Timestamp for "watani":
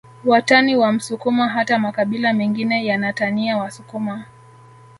0.25-0.75